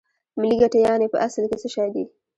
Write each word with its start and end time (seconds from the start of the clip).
ملي 0.39 0.55
ګټې 0.61 0.79
یانې 0.85 1.07
په 1.13 1.17
اصل 1.27 1.43
کې 1.49 1.57
څه 1.61 1.67
شی 1.73 1.89
دي 1.93 2.03